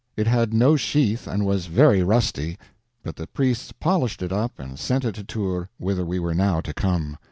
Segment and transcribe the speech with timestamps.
[0.17, 2.57] It had no sheath and was very rusty,
[3.03, 6.59] but the priests polished it up and sent it to Tours, whither we were now
[6.59, 7.17] to come.